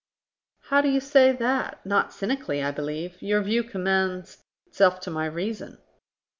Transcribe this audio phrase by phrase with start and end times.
[0.69, 1.85] "How do you say that?
[1.85, 3.21] not cynically, I believe.
[3.21, 5.77] Your view commends itself to my reason."